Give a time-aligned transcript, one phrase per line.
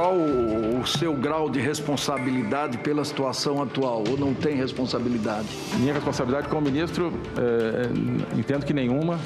[0.00, 4.02] Qual o seu grau de responsabilidade pela situação atual?
[4.08, 5.46] Ou não tem responsabilidade?
[5.78, 9.20] Minha responsabilidade como ministro, é, entendo que nenhuma.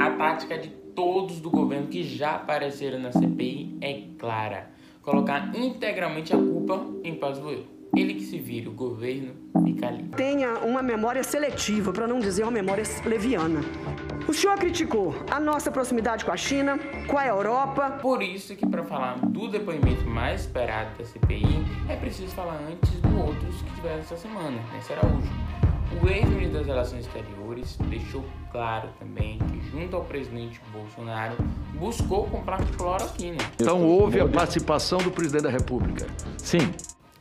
[0.00, 4.70] A tática de todos do governo que já apareceram na CPI é clara:
[5.02, 7.66] colocar integralmente a culpa em Pazuello.
[7.96, 9.34] Ele que se vira, o governo
[9.64, 10.04] fica ali.
[10.16, 13.60] Tenha uma memória seletiva, para não dizer uma memória leviana.
[14.26, 17.98] O senhor criticou a nossa proximidade com a China, com a Europa.
[18.02, 22.90] Por isso que para falar do depoimento mais esperado da CPI, é preciso falar antes
[23.00, 25.30] do outros que tiveram essa semana, nesse Araújo.
[26.02, 31.36] O ex-ministro das Relações Exteriores deixou claro também que, junto ao presidente Bolsonaro,
[31.78, 33.38] buscou comprar cloroquina.
[33.60, 36.06] Então houve a participação do presidente da República.
[36.38, 36.72] Sim,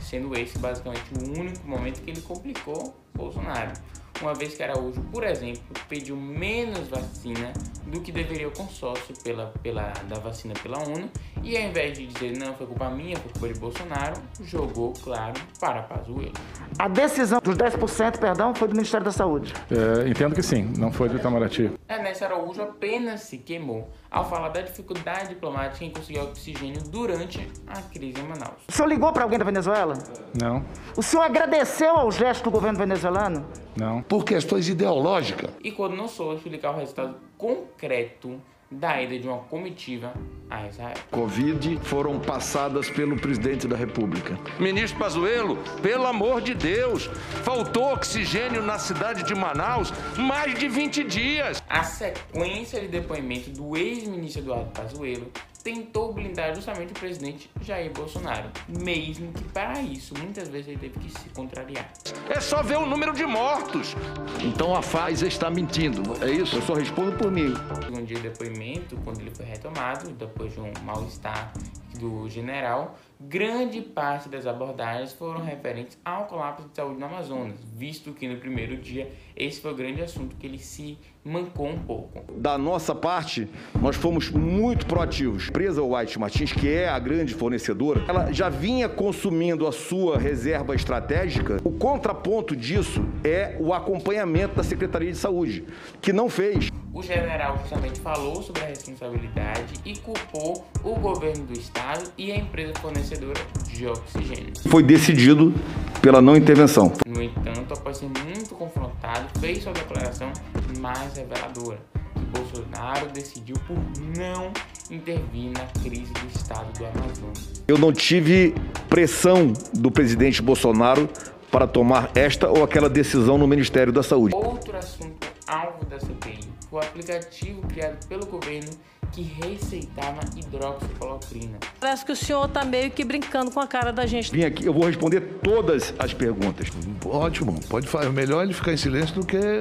[0.00, 3.72] sendo esse basicamente o único momento que ele complicou Bolsonaro.
[4.20, 7.52] Uma vez que Araújo, por exemplo, pediu menos vacina
[7.86, 11.08] do que deveria o consórcio pela, pela, da vacina pela ONU,
[11.42, 15.40] e ao invés de dizer não, foi culpa minha, foi culpa de Bolsonaro, jogou, claro,
[15.58, 16.34] para Pazuello.
[16.78, 19.54] A decisão dos 10%, perdão, foi do Ministério da Saúde.
[19.70, 21.70] é, entendo que sim, não foi do Itamaraty.
[21.88, 27.80] Ernesto Araújo apenas se queimou ao falar da dificuldade diplomática em conseguir oxigênio durante a
[27.82, 28.62] crise em Manaus.
[28.68, 29.94] O senhor ligou para alguém da Venezuela?
[30.34, 30.64] Não,
[30.96, 33.46] O senhor agradeceu aos gestos do governo venezuelano?
[33.76, 34.02] não.
[34.02, 35.50] por questões ideológicas.
[35.62, 38.40] E quando não soube explicar o resultado concreto
[38.70, 40.14] da ida de uma comitiva
[40.48, 40.96] a Israel.
[41.10, 44.38] Covid foram passadas pelo presidente da República.
[44.60, 47.06] Ministro Pazuello, pelo amor de Deus,
[47.42, 51.62] faltou oxigênio na cidade de Manaus mais de 20 dias.
[51.68, 55.30] A sequência de depoimento do ex-ministro Eduardo Pazuello
[55.62, 60.98] tentou blindar justamente o presidente Jair Bolsonaro, mesmo que para isso muitas vezes ele teve
[60.98, 61.90] que se contrariar.
[62.28, 63.94] É só ver o número de mortos.
[64.42, 66.56] Então a Pfizer está mentindo, é isso?
[66.56, 67.48] Eu só respondo por mim.
[67.48, 71.52] No segundo dia de depoimento, quando ele foi retomado, depois de um mal-estar
[71.98, 78.12] do general, grande parte das abordagens foram referentes ao colapso de saúde no Amazonas, visto
[78.12, 82.24] que no primeiro dia esse foi o grande assunto que ele se mancou um pouco.
[82.32, 83.46] Da nossa parte,
[83.78, 85.44] nós fomos muito proativos.
[85.44, 90.18] A empresa White Martins, que é a grande fornecedora, ela já vinha consumindo a sua
[90.18, 91.58] reserva estratégica.
[91.62, 95.66] O contraponto disso é o acompanhamento da Secretaria de Saúde,
[96.00, 96.70] que não fez.
[96.92, 102.36] O general justamente falou sobre a responsabilidade e culpou o governo do estado e a
[102.36, 104.52] empresa fornecedora de oxigênio.
[104.68, 105.52] Foi decidido
[106.00, 106.92] pela não intervenção.
[107.06, 110.32] No entanto, após ser muito confrontado, fez sua declaração
[110.78, 111.78] mais reveladora,
[112.14, 113.76] que Bolsonaro decidiu por
[114.16, 114.52] não
[114.90, 117.62] intervir na crise do estado do Amazonas.
[117.66, 118.54] Eu não tive
[118.88, 121.08] pressão do presidente Bolsonaro
[121.50, 124.34] para tomar esta ou aquela decisão no Ministério da Saúde.
[124.34, 126.39] Outro assunto alvo da CPI
[126.70, 128.70] foi o aplicativo criado pelo governo
[129.12, 131.58] que receitava hidroxicloroquina.
[131.80, 134.30] Parece que o senhor tá meio que brincando com a cara da gente.
[134.30, 136.68] Vim aqui, eu vou responder todas as perguntas.
[137.04, 138.08] Ótimo, pode fazer.
[138.10, 139.60] Melhor ele ficar em silêncio do que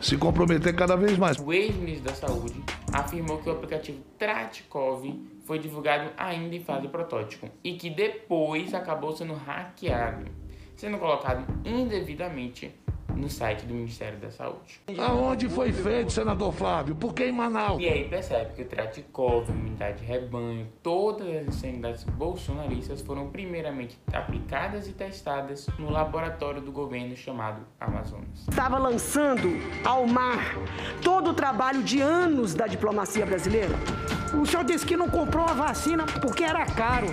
[0.00, 1.38] se comprometer cada vez mais.
[1.38, 5.04] O ex-ministro da Saúde afirmou que o aplicativo Tratikov
[5.44, 10.26] foi divulgado ainda em fase protótipo e que depois acabou sendo hackeado,
[10.74, 12.74] sendo colocado indevidamente
[13.16, 14.80] no site do Ministério da Saúde.
[14.98, 16.94] Aonde foi feito, senador Flávio?
[16.94, 17.80] Por que em Manaus?
[17.80, 23.98] E aí percebe que o Tratikov, imunidade de rebanho, todas as unidades bolsonaristas foram primeiramente
[24.12, 28.46] aplicadas e testadas no laboratório do governo chamado Amazonas.
[28.48, 29.48] Estava lançando
[29.84, 30.54] ao mar
[31.02, 33.74] todo o trabalho de anos da diplomacia brasileira.
[34.40, 37.06] O senhor disse que não comprou a vacina porque era caro.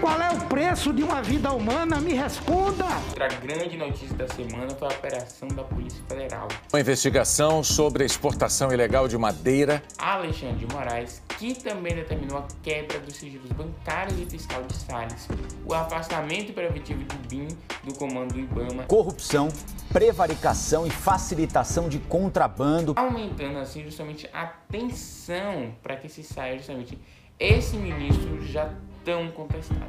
[0.00, 2.00] Qual é o preço de uma vida humana?
[2.00, 2.84] Me responda!
[3.08, 6.46] Outra grande notícia da semana foi a operação da Polícia Federal.
[6.72, 9.82] Uma investigação sobre a exportação ilegal de madeira.
[9.98, 15.26] Alexandre de Moraes, que também determinou a quebra dos sigilos bancários e fiscal de Salles,
[15.66, 17.48] o afastamento preventivo de BIM
[17.82, 19.48] do comando do IBAMA, Corrupção,
[19.92, 22.94] prevaricação e facilitação de contrabando.
[22.96, 26.96] aumentando assim justamente a tensão para que se saia justamente
[27.40, 28.72] esse ministro já
[29.08, 29.88] tão contestado.